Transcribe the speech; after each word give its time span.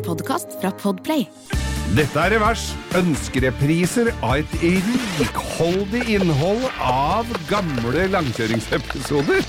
En 0.00 0.06
podkast 0.06 0.54
fra 0.62 0.70
Podplay. 0.80 1.26
Dette 1.92 2.22
er 2.22 2.32
Revers. 2.32 2.62
Ønskerepriser 2.96 4.08
av 4.24 4.38
et 4.38 4.52
rikholdig 5.18 6.06
innhold 6.14 6.62
av 6.80 7.28
gamle 7.50 8.06
langkjøringsepisoder. 8.14 9.44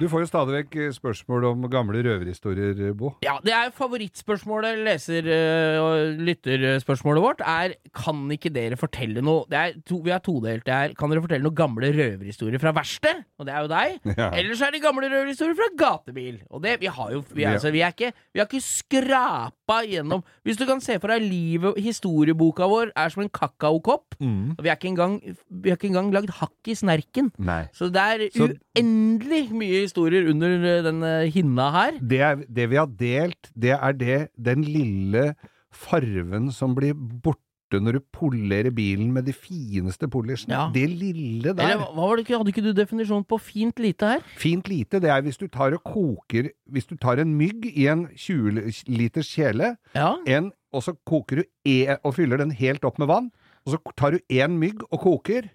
Du 0.00 0.06
får 0.08 0.22
jo 0.24 0.28
stadig 0.30 0.54
vekk 0.54 0.76
spørsmål 0.96 1.44
om 1.50 1.64
gamle 1.68 2.00
røverhistorier, 2.06 2.78
Bo. 2.96 3.10
Ja, 3.20 3.34
det 3.44 3.52
er 3.52 3.68
favorittspørsmålet, 3.76 4.78
leser- 4.86 5.26
øh, 5.28 5.76
og 5.84 6.22
lytterspørsmålet 6.24 7.20
vårt, 7.20 7.42
er 7.44 7.74
kan 7.92 8.22
ikke 8.32 8.48
dere 8.54 8.78
fortelle 8.80 9.20
noe 9.20 9.44
det 9.50 9.58
er 9.60 9.74
to, 9.84 9.98
Vi 10.00 10.10
er 10.10 10.22
todelt. 10.24 10.64
Det 10.64 10.72
her. 10.72 10.94
kan 10.96 11.10
dere 11.12 11.20
fortelle 11.20 11.44
noen 11.44 11.54
gamle 11.58 11.90
røverhistorier 11.92 12.58
fra 12.62 12.72
verksted, 12.72 13.20
og 13.38 13.44
det 13.46 13.52
er 13.54 13.60
jo 13.60 13.68
deg. 13.68 13.98
Ja. 14.20 14.30
Eller 14.40 14.54
så 14.56 14.66
er 14.66 14.72
det 14.72 14.82
gamle 14.82 15.08
røverhistorier 15.12 15.54
fra 15.60 15.68
gatebil. 15.76 16.40
Og 16.50 16.62
det, 16.64 16.78
vi 16.80 16.86
har 16.86 17.12
jo 17.12 17.20
vi, 17.34 17.44
er, 17.44 17.52
altså, 17.58 17.70
vi, 17.70 17.80
er 17.84 17.92
ikke, 17.92 18.12
vi 18.32 18.40
har 18.40 18.48
ikke 18.48 18.60
skrapa 18.64 19.80
gjennom 19.86 20.24
Hvis 20.44 20.56
du 20.58 20.64
kan 20.66 20.80
se 20.80 20.96
for 21.00 21.12
deg 21.12 21.22
livet, 21.28 21.76
historieboka 21.78 22.64
vår 22.68 22.90
er 22.96 23.08
som 23.12 23.22
en 23.22 23.28
kakaokopp, 23.32 24.16
Mm. 24.20 24.56
og 24.58 24.62
vi 24.64 24.68
har 24.68 24.76
ikke 24.76 24.88
engang, 24.90 25.14
vi 25.48 25.70
har 25.70 25.76
ikke 25.78 25.88
engang 25.88 26.10
lagd 26.12 26.28
hakk 26.40 26.68
i 26.68 26.74
snerken. 26.76 27.30
Nei. 27.38 27.62
Så 27.72 27.88
det 27.92 28.00
er 28.02 28.26
uendelig 28.36 29.46
mye 29.56 29.86
historier 29.90 30.30
under 30.30 30.56
øh, 30.56 30.80
den 30.86 31.02
øh, 31.02 31.26
hinna 31.34 31.70
her. 31.74 31.98
Det, 32.00 32.20
er, 32.24 32.42
det 32.48 32.70
vi 32.70 32.78
har 32.78 32.90
delt, 33.00 33.50
det 33.58 33.74
er 33.76 33.92
det, 33.92 34.18
den 34.38 34.64
lille 34.64 35.32
farven 35.74 36.50
som 36.54 36.74
blir 36.78 36.94
borte 36.96 37.38
når 37.78 37.98
du 37.98 38.00
polerer 38.10 38.72
bilen 38.74 39.12
med 39.14 39.28
de 39.28 39.32
fineste 39.36 40.08
polishene. 40.10 40.56
Ja. 40.56 40.64
Det 40.74 40.88
lille 40.90 41.52
der. 41.54 41.68
Eller 41.76 42.16
det 42.18 42.32
hadde 42.34 42.50
ikke 42.50 42.64
du 42.64 42.72
definisjon 42.74 43.22
på 43.30 43.38
fint 43.38 43.78
lite 43.78 44.08
her? 44.16 44.24
Fint 44.40 44.66
lite, 44.66 44.98
det 44.98 45.10
er 45.14 45.22
hvis 45.22 45.38
du 45.38 45.46
tar 45.46 45.76
og 45.76 45.84
koker 45.86 46.48
Hvis 46.66 46.88
du 46.90 46.96
tar 46.98 47.22
en 47.22 47.36
mygg 47.38 47.68
i 47.70 47.86
en 47.86 48.08
20 48.16 48.72
liters 48.90 49.30
kjele, 49.30 49.76
Ja. 49.94 50.16
en, 50.26 50.50
og 50.72 50.82
så 50.82 50.96
koker 51.06 51.42
du 51.42 51.44
e, 51.66 51.96
og 52.02 52.14
fyller 52.18 52.42
den 52.42 52.50
helt 52.50 52.84
opp 52.84 52.98
med 52.98 53.06
vann, 53.06 53.30
og 53.66 53.74
så 53.76 53.78
tar 53.96 54.16
du 54.16 54.18
én 54.32 54.58
mygg 54.58 54.82
og 54.90 55.00
koker 55.06 55.46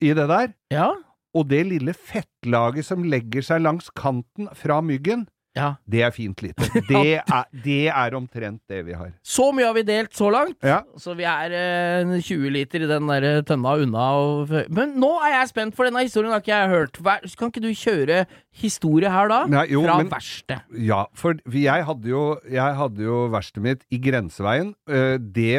i 0.00 0.14
det 0.14 0.28
der, 0.30 0.54
Ja. 0.70 0.92
Og 1.36 1.50
det 1.50 1.62
lille 1.68 1.92
fettlaget 1.92 2.86
som 2.88 3.04
legger 3.04 3.44
seg 3.44 3.60
langs 3.64 3.90
kanten 3.96 4.48
fra 4.56 4.80
myggen, 4.84 5.26
ja. 5.56 5.72
det 5.88 6.02
er 6.06 6.12
fint 6.14 6.42
lite. 6.44 6.68
Det 6.86 7.16
er, 7.18 7.46
det 7.64 7.78
er 7.88 8.14
omtrent 8.16 8.60
det 8.70 8.82
vi 8.86 8.94
har. 8.94 9.10
Så 9.26 9.48
mye 9.56 9.66
har 9.66 9.74
vi 9.74 9.82
delt 9.88 10.12
så 10.16 10.28
langt. 10.30 10.56
Ja. 10.64 10.82
Så 11.00 11.14
vi 11.18 11.24
er 11.26 11.54
eh, 11.56 12.16
20 12.22 12.50
liter 12.54 12.84
i 12.84 12.90
den 12.90 13.08
der 13.10 13.40
tønna 13.48 13.74
unna. 13.82 14.06
Og, 14.20 14.52
men 14.70 14.94
nå 15.00 15.10
er 15.26 15.38
jeg 15.40 15.50
spent, 15.54 15.74
for 15.76 15.88
denne 15.88 16.04
historien 16.06 16.32
har 16.34 16.44
ikke 16.44 16.52
jeg 16.54 16.72
hørt. 16.74 17.00
Hver, 17.02 17.24
kan 17.40 17.50
ikke 17.52 17.64
du 17.64 17.70
kjøre 17.76 18.22
historie 18.56 19.10
her 19.12 19.28
da? 19.28 19.40
Nei, 19.52 19.66
jo, 19.72 19.82
Fra 19.84 19.98
men- 20.00 20.08
verksted. 20.12 20.62
Ja, 20.80 21.02
for 21.16 21.36
jeg 21.52 21.84
hadde 21.88 22.08
jo, 22.08 22.22
jeg 22.50 22.76
hadde 22.78 23.02
jo 23.04 23.18
verkstedet 23.32 23.64
mitt 23.66 23.82
i 23.92 23.98
Grenseveien, 24.00 24.70
eh, 24.88 25.16
det 25.18 25.58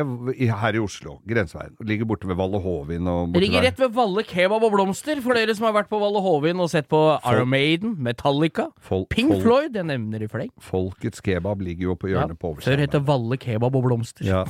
her 0.50 0.78
i 0.78 0.82
Oslo. 0.82 1.20
Grenseveien. 1.30 1.76
Ligger 1.86 2.08
borte 2.10 2.28
ved 2.30 2.38
Valle 2.40 2.62
Hovin 2.64 3.06
og 3.08 3.34
borte 3.34 3.44
Ligger 3.44 3.66
rett 3.68 3.80
ved 3.82 3.94
Valle 3.98 4.24
kebab 4.28 4.64
og 4.66 4.74
blomster, 4.74 5.22
for 5.22 5.38
dere 5.38 5.54
som 5.58 5.68
har 5.70 5.76
vært 5.82 5.92
på 5.92 6.00
Valle 6.02 6.22
Hovin 6.26 6.60
og 6.64 6.72
sett 6.74 6.88
på 6.90 7.02
Iron 7.30 7.50
Maiden, 7.52 7.96
Metallica, 8.04 8.70
Fol- 8.82 9.06
Pink 9.14 9.36
Fol- 9.36 9.44
Floyd, 9.46 9.78
jeg 9.88 10.00
nevner 10.00 10.24
i 10.24 10.28
fleng. 10.28 10.50
Folkets 10.60 11.22
kebab 11.24 11.62
ligger 11.62 11.90
jo 11.92 11.96
på 11.96 12.10
Ja, 12.12 12.20
hjørnet 12.26 12.38
på 12.40 12.52
før 12.56 12.60
het 12.60 12.68
oversiden. 12.68 12.92
det 12.92 13.02
Valle 13.08 13.38
kebab 13.38 13.76
og 13.76 13.84
blomster. 13.88 14.26
Ja. 14.28 14.44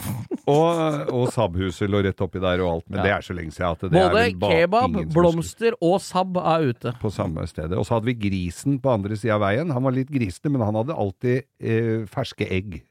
Og, 0.47 1.11
og 1.13 1.27
Saab-huset 1.33 1.89
lå 1.91 2.01
rett 2.05 2.21
oppi 2.23 2.39
der 2.39 2.61
og 2.63 2.69
alt, 2.77 2.89
men 2.89 2.99
Ja. 2.99 3.03
det 3.03 3.11
er 3.17 3.21
så 3.27 3.33
lenge 3.35 3.51
siden 3.51 3.71
at 3.71 3.79
det 3.79 4.01
er 4.01 4.09
Både 4.39 4.51
kebab, 4.53 4.91
husker 4.95 5.13
blomster 5.13 5.71
og 5.81 5.99
Saab 6.01 6.37
er 6.37 6.67
ute. 6.69 6.93
på 7.01 7.11
samme 7.11 7.45
stedet. 7.47 7.77
Og 7.77 7.85
så 7.85 7.95
hadde 7.97 8.05
vi 8.05 8.13
grisen 8.29 8.79
på 8.79 8.89
andre 8.93 9.15
sida 9.15 9.35
av 9.35 9.41
veien. 9.41 9.69
Han 9.71 9.83
var 9.83 9.91
litt 9.91 10.09
grisete, 10.09 10.49
men 10.49 10.61
han 10.61 10.75
hadde 10.75 10.95
alltid 10.95 11.43
eh, 11.59 12.05
ferske 12.07 12.47
egg. 12.49 12.81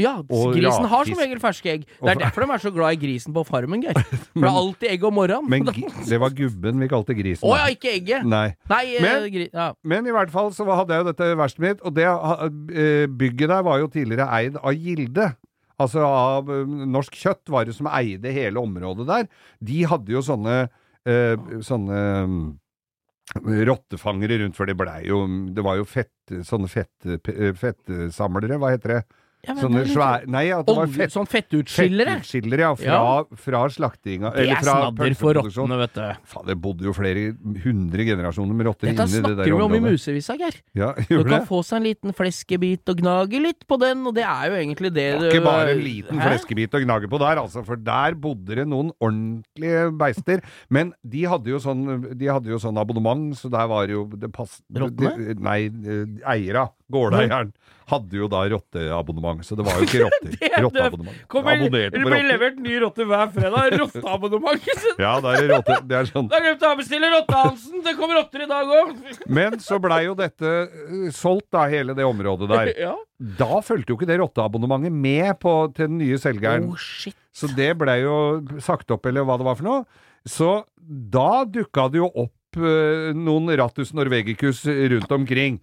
Ja, 0.00 0.14
Og 0.24 0.54
grisen 0.56 0.86
har 0.88 1.04
som 1.08 1.18
regel 1.20 1.40
ferske 1.42 1.68
egg. 1.74 1.82
Det 2.00 2.14
er 2.14 2.20
derfor 2.22 2.46
de 2.46 2.54
er 2.54 2.62
så 2.62 2.72
glad 2.72 2.96
i 2.96 3.00
grisen 3.02 3.34
på 3.36 3.42
farmen, 3.44 3.82
Geir. 3.84 3.98
For 4.00 4.40
det 4.40 4.48
er 4.48 4.58
alltid 4.62 4.88
egg 4.94 5.04
om 5.04 5.16
morgenen. 5.18 5.50
Men 5.52 5.66
det 6.08 6.20
var 6.22 6.32
gubben 6.36 6.80
vi 6.80 6.88
kalte 6.88 7.16
grisen. 7.18 7.44
Å 7.48 7.58
ja, 7.60 7.66
ikke 7.74 7.92
egget! 7.92 8.24
Nei. 8.28 8.54
Nei, 8.72 8.82
eh, 8.96 9.02
Men- 9.04 9.28
gri 9.34 9.48
ja. 9.52 9.68
Men 9.84 10.08
i 10.08 10.14
hvert 10.16 10.32
fall 10.32 10.52
så 10.56 10.64
hadde 10.70 10.96
jeg 10.96 11.04
jo 11.04 11.08
dette 11.10 11.30
verkstedet 11.36 11.66
mitt, 11.68 11.84
og 11.84 11.94
det 11.98 12.08
eh, 12.08 13.06
bygget 13.06 13.52
der 13.52 13.66
var 13.68 13.82
jo 13.82 13.90
tidligere 13.92 14.28
eid 14.38 14.56
av 14.56 14.72
Gilde. 14.72 15.28
Altså 15.82 16.04
av 16.06 16.50
eh, 16.52 16.64
Norsk 16.96 17.16
Kjøtt 17.18 17.52
var 17.52 17.68
det 17.68 17.76
som 17.76 17.88
eide 17.92 18.32
hele 18.32 18.60
området 18.62 19.06
der. 19.08 19.28
De 19.60 19.82
hadde 19.90 20.12
jo 20.14 20.22
sånne 20.24 20.56
eh, 21.04 21.36
sånne 21.64 22.02
mm, 22.28 22.44
rottefangere 23.68 24.38
rundt, 24.42 24.56
for 24.58 24.68
det 24.68 24.76
blei 24.76 25.06
jo 25.08 25.22
Det 25.54 25.62
var 25.64 25.78
jo 25.78 25.84
fett, 25.88 26.12
sånne 26.46 26.68
fett, 26.70 27.06
fettsamlere, 27.58 28.58
hva 28.60 28.72
heter 28.74 28.96
det? 28.96 29.02
Ja, 29.42 29.54
men 29.56 29.62
Sånne 29.64 29.80
svære 29.90 30.28
Nei, 30.30 30.44
at 30.54 30.66
det 30.68 30.74
var 30.76 30.84
Olje, 30.86 30.94
fett, 31.00 31.10
sånn 31.10 31.26
fettutskillere. 31.26 32.12
fettutskillere, 32.22 32.60
ja. 32.62 32.74
Fra, 32.78 33.38
fra 33.42 33.62
slaktinga 33.74 34.30
Det 34.36 34.44
Eller 34.44 34.52
er 34.54 34.60
fra 34.62 34.74
snadder 34.76 35.14
for 35.18 35.34
pølseproduksjon. 35.34 35.72
rottene, 35.72 35.78
vet 35.82 35.94
du. 35.96 36.28
Faen, 36.30 36.46
det 36.46 36.56
bodde 36.62 36.86
jo 36.86 36.92
flere 36.94 37.24
hundre 37.64 38.04
generasjoner 38.06 38.54
med 38.54 38.66
rotter 38.70 38.86
Dette 38.92 39.02
inni 39.02 39.18
det 39.18 39.22
snakker 39.24 39.36
der 39.40 39.44
vi 39.44 39.50
om 39.50 39.58
i 39.58 39.64
området. 39.80 39.96
musevisa, 39.98 40.36
Geir. 40.38 40.60
Ja, 40.78 40.92
Du 41.08 41.14
gjorde 41.16 41.28
kan 41.32 41.40
det? 41.40 41.48
få 41.48 41.58
seg 41.66 41.76
en 41.80 41.88
liten 41.88 42.14
fleskebit 42.14 42.92
og 42.94 43.02
gnage 43.02 43.40
litt 43.42 43.66
på 43.66 43.80
den, 43.82 44.06
og 44.06 44.14
det 44.14 44.22
er 44.30 44.44
jo 44.52 44.54
egentlig 44.62 44.92
det 44.94 45.08
Det 45.10 45.18
du 45.18 45.26
ikke 45.32 45.44
bare 45.48 45.74
en 45.74 45.82
liten 45.88 46.22
Hæ? 46.22 46.28
fleskebit 46.30 46.78
å 46.78 46.82
gnage 46.86 47.10
på 47.10 47.18
der, 47.24 47.42
altså, 47.42 47.64
for 47.66 47.76
der 47.82 48.14
bodde 48.14 48.54
det 48.62 48.68
noen 48.70 48.92
ordentlige 49.02 49.90
beister. 49.98 50.42
Men 50.70 50.94
de 51.02 51.24
hadde 51.26 51.50
jo 51.50 51.58
sånn, 51.58 51.82
de 52.14 52.30
hadde 52.30 52.46
jo 52.54 52.58
sånn 52.62 52.78
abonnement, 52.78 53.34
så 53.38 53.50
der 53.50 53.66
var 53.66 53.90
jo 53.90 54.06
det 54.14 54.30
pass... 54.32 54.60
Rottene? 54.72 55.16
de- 55.18 55.34
Nei, 55.42 55.66
eh, 55.66 56.06
eiera, 56.30 56.68
gårdeieren, 56.92 57.52
hadde 57.92 58.16
jo 58.16 58.28
da 58.30 58.42
rotteabonnement, 58.52 59.42
så 59.44 59.56
det 59.58 59.64
var 59.66 59.80
jo 59.80 59.86
ikke. 59.86 60.08
Det 60.32 60.48
er. 60.48 60.58
Rotteabonnement. 60.64 61.22
Kommer, 61.32 61.58
det 61.68 62.00
blir 62.00 62.26
levert 62.28 62.58
ny 62.62 62.76
rotte 62.82 63.06
hver 63.08 63.30
fredag. 63.34 63.74
Rotteabonnement. 63.82 64.68
Ja, 65.00 65.16
da 65.24 65.34
er 65.36 65.48
rotte. 65.50 65.78
Det 65.88 65.98
er 65.98 66.10
sånn. 66.10 66.28
Da 66.32 66.40
glemte 66.42 66.68
jeg 66.68 66.76
å 66.76 66.78
bestille 66.78 67.10
Rotte-Hansen! 67.12 67.82
Det 67.84 67.94
kommer 67.98 68.20
rotter 68.20 68.44
i 68.44 68.48
dag 68.50 68.70
òg! 68.78 68.92
Men 69.32 69.58
så 69.62 69.80
blei 69.82 70.04
jo 70.06 70.14
dette 70.18 70.52
eh, 70.52 71.08
solgt, 71.14 71.48
da, 71.54 71.66
hele 71.72 71.96
det 71.98 72.06
området 72.08 72.50
der. 72.52 72.72
Ja. 72.82 72.94
Da 73.38 73.60
fulgte 73.62 73.92
jo 73.92 73.96
ikke 73.98 74.08
det 74.08 74.16
rotteabonnementet 74.18 74.94
med 74.94 75.36
på, 75.42 75.52
til 75.76 75.86
den 75.86 76.00
nye 76.00 76.16
selgeren. 76.18 76.64
Oh, 76.72 76.78
shit. 76.80 77.14
Så 77.36 77.46
det 77.54 77.68
blei 77.78 78.00
jo 78.02 78.16
sagt 78.64 78.90
opp, 78.90 79.06
eller 79.06 79.26
hva 79.28 79.36
det 79.38 79.46
var 79.46 79.58
for 79.60 79.68
noe. 79.68 80.08
Så 80.28 80.48
da 80.86 81.44
dukka 81.46 81.86
det 81.92 82.00
jo 82.00 82.08
opp 82.08 82.58
eh, 82.58 83.12
noen 83.14 83.52
Rattus 83.60 83.92
Norvegicus 83.94 84.64
rundt 84.66 85.14
omkring. 85.14 85.60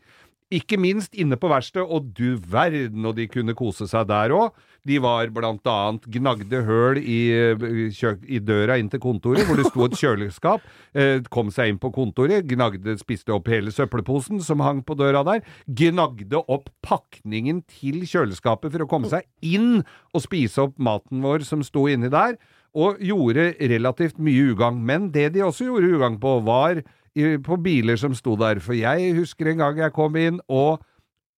Ikke 0.50 0.80
minst 0.82 1.14
inne 1.14 1.38
på 1.38 1.50
verkstedet, 1.52 1.86
og 1.86 2.08
du 2.18 2.40
verden, 2.50 3.04
og 3.06 3.14
de 3.20 3.28
kunne 3.30 3.54
kose 3.54 3.86
seg 3.86 4.08
der 4.10 4.34
òg. 4.34 4.56
De 4.88 4.98
var 5.04 5.30
blant 5.30 5.68
annet 5.70 6.08
gnagde 6.10 6.64
høl 6.66 6.98
i, 6.98 7.20
eh, 7.30 8.16
i 8.26 8.40
døra 8.42 8.80
inn 8.82 8.90
til 8.90 9.02
kontoret, 9.04 9.46
hvor 9.46 9.60
det 9.60 9.68
sto 9.68 9.86
et 9.86 9.98
kjøleskap. 10.00 10.66
Eh, 10.96 11.22
kom 11.30 11.52
seg 11.54 11.70
inn 11.70 11.78
på 11.78 11.94
kontoret, 11.94 12.48
gnagde, 12.50 12.98
spiste 12.98 13.30
opp 13.36 13.46
hele 13.48 13.70
søppelposen 13.70 14.42
som 14.42 14.66
hang 14.66 14.82
på 14.82 14.98
døra 14.98 15.22
der. 15.24 15.46
Gnagde 15.70 16.42
opp 16.42 16.72
pakningen 16.82 17.62
til 17.70 18.02
kjøleskapet 18.02 18.74
for 18.74 18.82
å 18.82 18.90
komme 18.90 19.12
seg 19.12 19.30
inn 19.46 19.84
og 20.16 20.26
spise 20.26 20.66
opp 20.66 20.80
maten 20.80 21.22
vår 21.22 21.46
som 21.46 21.62
sto 21.62 21.86
inni 21.86 22.10
der. 22.10 22.40
Og 22.74 22.98
gjorde 23.02 23.54
relativt 23.70 24.18
mye 24.18 24.54
ugagn. 24.54 24.82
Men 24.82 25.12
det 25.12 25.34
de 25.34 25.46
også 25.46 25.70
gjorde 25.70 25.94
ugagn 25.94 26.18
på, 26.22 26.40
var 26.42 26.82
i, 27.16 27.38
på 27.42 27.58
biler 27.64 28.00
som 28.00 28.16
sto 28.18 28.36
der. 28.40 28.62
For 28.64 28.78
jeg 28.78 29.16
husker 29.18 29.52
en 29.52 29.64
gang 29.64 29.82
jeg 29.82 29.96
kom 29.96 30.18
inn 30.20 30.40
og 30.48 30.84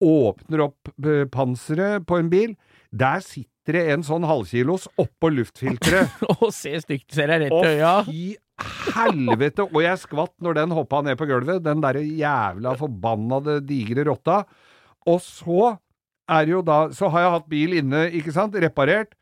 åpner 0.01 0.65
opp 0.67 0.91
eh, 1.05 1.25
panseret 1.31 2.07
på 2.09 2.19
en 2.19 2.31
bil. 2.31 2.55
Der 2.91 3.21
sitter 3.23 3.77
det 3.77 3.83
en 3.93 4.05
sånn 4.05 4.25
halvkilos 4.27 4.89
oppå 4.99 5.31
luftfilteret. 5.35 6.23
og 6.41 6.49
se 6.55 6.73
stygt, 6.83 7.11
ser 7.13 7.31
jeg 7.31 7.45
rett 7.45 7.55
i 7.55 7.75
øya. 7.77 7.93
fy 8.07 8.23
helvete! 8.95 9.67
Og 9.69 9.79
jeg 9.85 10.01
skvatt 10.01 10.35
når 10.43 10.59
den 10.61 10.75
hoppa 10.75 11.01
ned 11.05 11.19
på 11.19 11.29
gulvet, 11.29 11.63
den 11.65 11.83
derre 11.83 12.03
jævla 12.03 12.75
forbannede 12.79 13.59
digre 13.67 14.05
rotta. 14.09 14.43
Og 15.09 15.21
så 15.23 15.75
er 16.31 16.47
jo 16.47 16.61
da 16.63 16.85
Så 16.95 17.09
har 17.11 17.25
jeg 17.25 17.31
hatt 17.33 17.49
bil 17.51 17.73
inne, 17.81 18.05
ikke 18.15 18.33
sant, 18.35 18.55
reparert. 18.55 19.15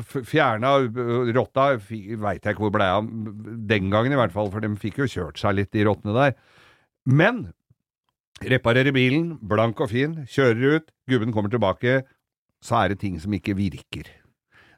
F- 0.00 0.24
Fjerna 0.28 0.74
øh, 0.84 1.30
rotta, 1.36 1.70
veit 1.80 2.44
jeg 2.44 2.54
ikke 2.54 2.64
hvor 2.66 2.72
ble 2.74 2.88
av 2.98 3.06
den 3.68 3.90
gangen 3.92 4.14
i 4.14 4.18
hvert 4.20 4.34
fall, 4.34 4.50
for 4.52 4.60
de 4.64 4.70
fikk 4.80 5.02
jo 5.04 5.10
kjørt 5.10 5.40
seg 5.42 5.56
litt, 5.58 5.70
de 5.74 5.84
rottene 5.88 6.14
der. 6.16 6.34
Men 7.06 7.46
reparerer 8.44 8.92
bilen, 8.94 9.34
blank 9.42 9.80
og 9.84 9.90
fin, 9.92 10.20
kjører 10.30 10.78
ut, 10.80 10.92
gubben 11.10 11.32
kommer 11.34 11.52
tilbake, 11.52 12.02
så 12.64 12.82
er 12.82 12.92
det 12.94 13.00
ting 13.04 13.18
som 13.22 13.32
ikke 13.36 13.54
virker. 13.58 14.08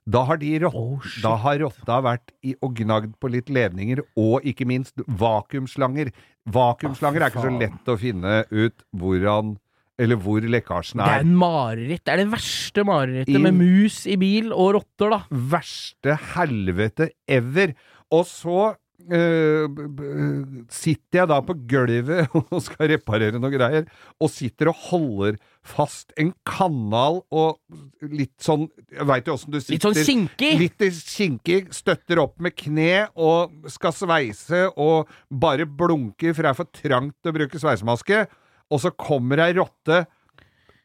Da 0.06 0.20
har, 0.28 0.38
de 0.38 0.52
rott, 0.62 0.74
Oh, 0.78 1.02
da 1.22 1.32
har 1.42 1.58
rotta 1.64 1.96
vært 2.04 2.30
i, 2.46 2.52
og 2.62 2.76
gnagd 2.78 3.16
på 3.18 3.30
litt 3.32 3.48
ledninger, 3.50 4.04
og 4.22 4.44
ikke 4.46 4.66
minst 4.70 5.00
vakuumslanger. 5.18 6.12
Vakuumslanger 6.54 7.24
er 7.26 7.32
ikke 7.32 7.42
så 7.42 7.50
lett 7.58 7.90
å 7.90 7.96
finne 7.98 8.36
ut 8.54 8.84
hvordan 8.94 9.56
eller 9.98 10.18
hvor 10.20 10.44
lekkasjen 10.44 11.00
er. 11.00 11.06
Det 11.06 11.18
er 11.20 11.26
en 11.28 11.36
mareritt. 11.40 12.02
Det 12.04 12.12
er 12.14 12.22
det 12.24 12.30
verste 12.34 12.84
marerittet 12.84 13.40
med 13.40 13.56
mus 13.56 14.02
i 14.12 14.16
bil 14.20 14.50
og 14.52 14.74
rotter, 14.76 15.14
da. 15.14 15.22
Verste 15.56 16.18
helvete 16.34 17.10
ever. 17.26 17.72
Og 18.12 18.26
så 18.28 18.74
b- 19.06 20.66
sitter 20.72 21.20
jeg 21.20 21.28
da 21.30 21.36
på 21.44 21.54
gulvet 21.68 22.32
og 22.38 22.60
skal 22.64 22.88
reparere 22.94 23.38
noe 23.40 23.52
greier, 23.52 23.84
og 24.22 24.30
sitter 24.32 24.70
og 24.72 24.78
holder 24.88 25.36
fast 25.66 26.12
en 26.20 26.30
kanal 26.46 27.20
og 27.34 27.58
litt 28.06 28.34
sånn 28.42 28.68
Jeg 28.92 29.06
veit 29.08 29.26
jo 29.28 29.34
åssen 29.36 29.52
du 29.54 29.58
sitter. 29.60 29.74
Litt 29.76 29.86
sånn 29.88 30.06
kinkig. 30.06 30.52
Litt 30.60 30.86
kinkig, 31.10 31.60
støtter 31.74 32.20
opp 32.22 32.36
med 32.42 32.56
kne 32.58 33.06
og 33.14 33.68
skal 33.72 33.94
sveise 33.96 34.66
og 34.76 35.10
bare 35.30 35.66
blunker, 35.66 36.32
for 36.36 36.46
det 36.46 36.52
er 36.52 36.60
for 36.60 36.70
trangt 36.82 37.26
å 37.30 37.34
bruke 37.36 37.60
sveisemaske. 37.62 38.26
Og 38.72 38.82
så 38.82 38.92
kommer 38.94 39.42
ei 39.44 39.54
rotte 39.58 40.04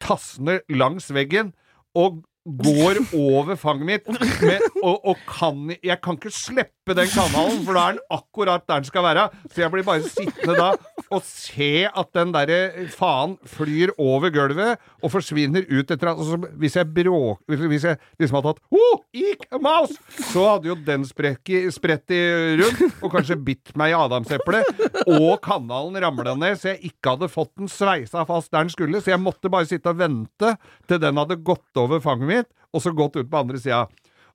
tassende 0.02 0.60
langs 0.72 1.10
veggen 1.14 1.52
og 1.98 2.22
går 2.44 2.98
over 3.14 3.56
fanget 3.56 3.86
mitt 3.86 4.08
med, 4.42 4.64
og, 4.82 4.96
og 5.06 5.20
kan 5.28 5.70
Jeg 5.82 5.98
kan 6.02 6.16
ikke 6.18 6.32
slippe 6.34 6.96
den 6.96 7.10
kanalen, 7.12 7.60
for 7.62 7.78
da 7.78 7.84
er 7.84 7.98
den 7.98 8.02
akkurat 8.10 8.64
der 8.66 8.82
den 8.82 8.88
skal 8.88 9.04
være. 9.06 9.28
Så 9.52 9.62
jeg 9.62 9.70
blir 9.70 9.86
bare 9.86 10.02
sittende 10.02 10.56
da 10.58 10.72
og 11.12 11.20
se 11.26 11.84
at 11.86 12.08
den 12.16 12.32
derre 12.32 12.86
faen 12.94 13.36
flyr 13.48 13.92
over 14.00 14.32
gulvet 14.32 14.80
og 15.02 15.12
forsvinner 15.12 15.66
ut 15.68 15.90
etter 15.92 16.08
altså, 16.12 16.38
Hvis 16.58 16.76
jeg 16.78 16.88
bråk... 16.94 17.42
Hvis 17.46 17.84
jeg 17.84 17.98
liksom 18.20 18.38
hadde 18.38 18.54
tatt 18.54 18.62
oh, 18.72 19.02
ik, 19.12 19.44
mouse! 19.62 19.98
Så 20.32 20.46
hadde 20.48 20.70
jo 20.70 20.76
den 20.86 21.04
spredt 21.06 22.14
i 22.14 22.20
rundt 22.62 23.02
og 23.02 23.12
kanskje 23.12 23.38
bitt 23.38 23.74
meg 23.78 23.92
i 23.92 23.98
adamseplet. 23.98 24.82
Og 25.04 25.36
kanalen 25.44 26.00
ramla 26.02 26.34
ned, 26.38 26.58
så 26.58 26.72
jeg 26.72 26.92
ikke 26.92 27.14
hadde 27.14 27.30
fått 27.32 27.52
den 27.60 27.70
sveisa 27.70 28.24
fast 28.28 28.50
der 28.52 28.64
den 28.64 28.72
skulle. 28.72 29.02
Så 29.02 29.12
jeg 29.12 29.22
måtte 29.22 29.52
bare 29.52 29.68
sitte 29.68 29.92
og 29.92 30.00
vente 30.00 30.54
til 30.88 31.02
den 31.02 31.20
hadde 31.20 31.38
gått 31.44 31.82
over 31.82 32.02
fanget 32.02 32.28
mitt, 32.28 32.31
og 32.72 32.82
så 32.84 32.94
gått 32.96 33.18
ut 33.20 33.30
på 33.30 33.42
andre 33.42 33.60
sida. 33.60 33.84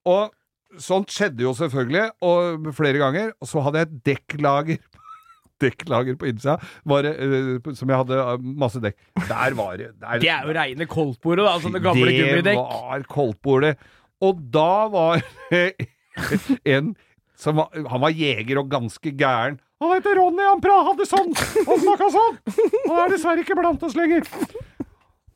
Og 0.07 0.33
sånt 0.83 1.11
skjedde 1.13 1.45
jo 1.45 1.55
selvfølgelig, 1.57 2.05
og 2.27 2.69
flere 2.77 3.01
ganger. 3.01 3.33
Og 3.41 3.49
så 3.49 3.63
hadde 3.65 3.81
jeg 3.81 3.89
et 3.89 3.99
dekklager 4.11 4.79
dekklager 5.63 6.17
på 6.21 6.29
innsida, 6.29 6.57
var 6.85 7.05
det, 7.07 7.15
eh, 7.17 7.69
som 7.73 7.89
jeg 7.89 7.97
hadde 7.97 8.17
uh, 8.21 8.35
masse 8.61 8.81
dekk. 8.83 8.97
Der 9.25 9.55
var 9.57 9.77
det 9.79 9.87
der, 9.97 10.19
Det 10.21 10.29
er 10.29 10.45
jo 10.45 10.53
reine 10.53 10.85
koldtbordet, 10.89 11.47
da. 11.47 11.55
Sånne 11.63 11.81
gamle 11.81 12.11
det 12.11 12.19
gummidekk. 12.21 12.61
var 12.61 13.07
koldtbordet. 13.09 13.73
Og 14.21 14.41
da 14.53 14.73
var 14.93 15.23
en 16.77 16.93
som 17.37 17.59
var, 17.59 17.69
Han 17.89 18.01
var 18.01 18.13
jeger 18.17 18.57
og 18.61 18.69
ganske 18.69 19.11
gæren. 19.13 19.59
Han 19.81 19.91
heter 19.93 20.17
Ronny, 20.17 20.41
han 20.41 20.61
pra 20.61 20.79
hadde 20.87 21.05
sånn! 21.05 21.35
Han 21.67 21.81
snakka 21.83 22.07
sånn! 22.09 22.39
Han 22.87 23.01
er 23.03 23.11
dessverre 23.13 23.43
ikke 23.43 23.57
blant 23.59 23.83
oss 23.85 23.93
lenger. 23.97 24.23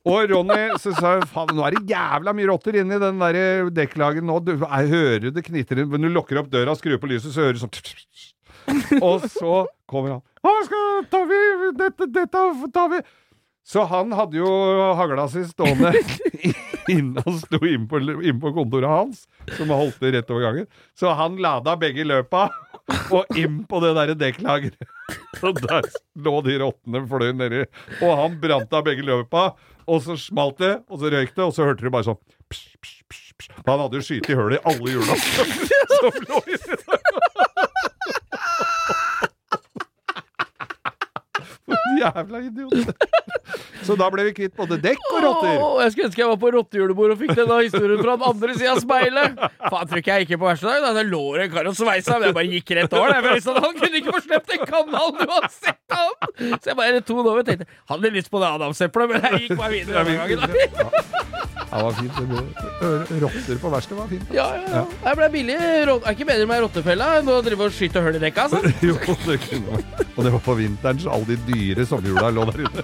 Og 0.10 0.32
Ronny 0.32 0.72
så 0.82 0.94
sa 0.98 1.14
faen, 1.30 1.54
nå 1.54 1.66
er 1.68 1.76
det 1.78 1.92
jævla 1.94 2.34
mye 2.34 2.50
rotter 2.50 2.80
inni 2.82 2.98
den 3.02 3.22
der 3.22 3.70
dekklagen 3.76 4.26
nå. 4.26 4.40
Du, 4.42 4.56
jeg 4.58 4.92
hører 4.96 5.30
det 5.36 5.44
knitrer. 5.46 5.86
Når 5.86 6.08
du 6.08 6.16
lukker 6.16 6.42
opp 6.42 6.50
døra 6.50 6.74
og 6.74 6.80
skrur 6.82 6.98
på 7.02 7.12
lyset, 7.12 7.30
så 7.36 7.46
hører 7.46 7.60
du 7.60 7.62
sånn 7.62 9.02
Og 9.02 9.28
så 9.30 9.56
kommer 9.90 10.18
han. 10.18 10.24
«Hva 10.42 10.54
skal, 10.66 11.04
tar 11.12 11.28
vi, 11.30 11.40
dette, 11.78 12.08
dette 12.10 12.46
tar 12.74 12.88
vi 12.90 13.02
Så 13.68 13.84
han 13.86 14.14
hadde 14.18 14.40
jo 14.40 14.50
hagla 14.98 15.28
si 15.30 15.44
stående 15.46 15.92
inne 16.96 17.22
Han 17.22 17.38
sto 17.44 17.60
inne 17.62 17.86
på, 17.90 18.02
inne 18.02 18.40
på 18.42 18.54
kontoret 18.56 18.90
hans, 18.90 19.28
som 19.54 19.70
holdt 19.70 20.02
det 20.02 20.16
rett 20.16 20.34
over 20.34 20.48
gangen. 20.48 20.70
Så 20.98 21.14
han 21.14 21.38
lada 21.42 21.78
begge 21.78 22.08
løpa 22.10 22.48
og 23.14 23.38
inn 23.38 23.62
på 23.70 23.80
det 23.84 23.94
derre 23.96 24.18
dekklageret. 24.18 24.90
Og 25.46 25.60
der 25.62 25.86
lå 26.26 26.34
de 26.46 26.58
rottene 26.62 27.04
fløy 27.10 27.32
nedi. 27.38 27.62
Og 28.02 28.12
han 28.18 28.40
brant 28.42 28.74
av 28.78 28.86
begge 28.88 29.06
løpa, 29.06 29.52
og 29.92 30.04
så 30.06 30.16
smalt 30.20 30.62
det, 30.62 30.74
og 30.90 31.02
så 31.02 31.12
røyk 31.12 31.34
det, 31.36 31.44
og 31.44 31.54
så 31.56 31.68
hørte 31.68 31.84
du 31.84 31.92
bare 31.94 32.08
sånn 32.08 32.20
psh, 32.52 32.76
psh, 32.80 33.02
psh. 33.12 33.56
Han 33.68 33.82
hadde 33.82 34.00
jo 34.00 34.06
skutt 34.06 34.30
i 34.32 34.38
hullet 34.38 34.60
i 34.60 34.66
alle 34.72 34.94
hjula 34.94 35.18
som 35.98 36.20
lå 36.30 36.42
i 36.48 36.60
For 36.62 37.01
Jævla 42.02 42.42
idiot. 42.48 43.08
Så 43.86 43.96
da 43.98 44.08
ble 44.14 44.28
vi 44.28 44.34
kvitt 44.38 44.54
både 44.56 44.78
dekk 44.82 45.02
og 45.10 45.18
rotter. 45.26 45.56
Åh, 45.58 45.78
jeg 45.84 45.94
skulle 45.94 46.08
ønske 46.10 46.22
jeg 46.22 46.30
var 46.30 46.40
på 46.42 46.52
rottejulebord 46.56 47.14
og 47.16 47.22
fikk 47.22 47.34
denne 47.40 47.58
historien 47.66 48.02
fra 48.04 48.16
den 48.18 48.28
andre 48.30 48.56
sida 48.58 48.76
av 48.76 48.82
speilet. 48.84 49.42
Faen, 49.66 49.90
tror 49.90 50.02
ikke 50.02 50.18
jeg 50.18 50.28
gikk 50.28 50.42
på 50.44 50.50
verste 50.50 50.70
dag. 50.70 50.86
Da. 50.86 50.92
Det 51.00 51.06
lå 51.10 51.24
en 51.42 51.54
kar 51.56 51.70
og 51.72 51.78
sveisa, 51.80 52.18
men 52.20 52.30
jeg 52.30 52.38
bare 52.38 52.52
gikk 52.56 52.76
rett 52.78 52.98
over. 53.00 53.30
visste 53.32 53.56
at 53.56 53.66
Han 53.66 53.80
kunne 53.80 54.02
ikke 54.02 54.16
få 54.16 54.24
sluppet 54.28 54.54
den 54.54 54.68
kanalen 54.70 55.26
uansett, 55.28 55.82
han! 55.92 56.14
Så 56.62 56.72
jeg 56.72 56.78
bare 56.78 57.02
to 57.06 57.18
over 57.22 57.42
og 57.42 57.48
tenkte 57.50 57.70
hadde 57.92 58.14
lyst 58.14 58.32
på 58.32 58.42
det 58.44 58.54
adamseplet, 58.60 59.12
men 59.12 59.28
jeg 59.28 59.48
gikk 59.48 59.58
bare 59.60 59.74
videre 59.74 60.06
da. 60.06 61.08
Det 61.72 61.82
var 61.84 61.94
fint. 61.96 62.18
Rotter 63.22 63.60
på 63.62 63.70
verkstedet 63.72 63.98
var 64.02 64.08
fint. 64.12 64.32
Ja, 64.36 64.48
ja, 64.60 64.64
ja. 64.76 64.86
Jeg 65.06 65.18
ble 65.22 65.30
billig. 65.38 65.56
rot- 65.88 66.04
Er 66.06 66.18
ikke 66.18 66.28
bedre 66.28 66.48
med 66.50 66.58
ei 66.58 66.64
rottefelle 66.66 67.08
enn 67.22 67.32
å 67.32 67.38
drive 67.46 67.70
og 67.70 67.76
skyte 67.78 68.04
hull 68.04 68.18
i 68.20 68.24
dekka, 68.26 68.48
altså. 68.50 68.60
Jo, 68.90 68.98
det 69.26 69.38
kunne 69.48 69.78
vært. 69.78 70.06
Og 70.18 70.24
det 70.28 70.34
var 70.36 70.44
på 70.50 70.58
vinteren, 70.60 71.00
så 71.00 71.14
alle 71.16 71.32
de 71.32 71.40
dyre 71.48 71.88
sommerhjula 71.88 72.34
lå 72.36 72.48
der 72.52 72.66
ute. 72.68 72.84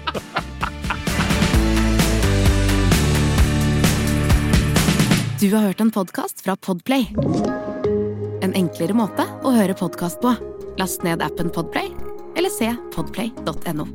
Du 5.40 5.54
har 5.54 5.60
hørt 5.68 5.80
en 5.80 5.90
podkast 5.94 6.40
fra 6.44 6.56
Podplay. 6.56 7.06
En 8.42 8.54
enklere 8.58 8.94
måte 8.96 9.26
å 9.46 9.52
høre 9.54 9.76
podkast 9.78 10.20
på. 10.24 10.32
Last 10.80 11.04
ned 11.06 11.22
appen 11.22 11.50
Podplay, 11.54 11.92
eller 12.38 12.50
se 12.54 12.72
podplay.no. 12.94 13.86